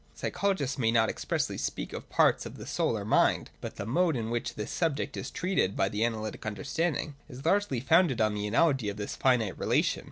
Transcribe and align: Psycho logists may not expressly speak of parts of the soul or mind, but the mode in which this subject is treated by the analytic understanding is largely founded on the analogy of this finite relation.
Psycho 0.15 0.55
logists 0.55 0.79
may 0.79 0.89
not 0.91 1.09
expressly 1.11 1.59
speak 1.59 1.93
of 1.93 2.09
parts 2.09 2.47
of 2.47 2.57
the 2.57 2.65
soul 2.65 2.97
or 2.97 3.05
mind, 3.05 3.51
but 3.61 3.75
the 3.75 3.85
mode 3.85 4.15
in 4.15 4.31
which 4.31 4.55
this 4.55 4.71
subject 4.71 5.15
is 5.15 5.29
treated 5.29 5.77
by 5.77 5.87
the 5.89 6.03
analytic 6.03 6.43
understanding 6.43 7.13
is 7.29 7.45
largely 7.45 7.79
founded 7.79 8.19
on 8.19 8.33
the 8.33 8.47
analogy 8.47 8.89
of 8.89 8.97
this 8.97 9.15
finite 9.15 9.55
relation. 9.59 9.99